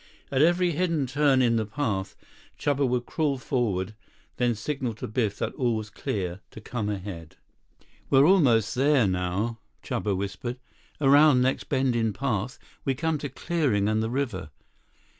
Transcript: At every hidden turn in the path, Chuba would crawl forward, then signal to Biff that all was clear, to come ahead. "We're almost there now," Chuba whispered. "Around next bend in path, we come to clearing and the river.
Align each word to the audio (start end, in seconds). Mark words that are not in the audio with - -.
At 0.31 0.41
every 0.41 0.71
hidden 0.71 1.05
turn 1.05 1.43
in 1.43 1.57
the 1.57 1.65
path, 1.67 2.15
Chuba 2.57 2.87
would 2.87 3.05
crawl 3.05 3.37
forward, 3.37 3.93
then 4.37 4.55
signal 4.55 4.95
to 4.95 5.07
Biff 5.07 5.37
that 5.37 5.53
all 5.53 5.75
was 5.75 5.91
clear, 5.91 6.39
to 6.49 6.59
come 6.59 6.89
ahead. 6.89 7.35
"We're 8.09 8.25
almost 8.25 8.73
there 8.73 9.05
now," 9.05 9.59
Chuba 9.83 10.17
whispered. 10.17 10.57
"Around 10.99 11.43
next 11.43 11.65
bend 11.65 11.95
in 11.95 12.13
path, 12.13 12.57
we 12.83 12.95
come 12.95 13.19
to 13.19 13.29
clearing 13.29 13.87
and 13.87 14.01
the 14.01 14.09
river. 14.09 14.49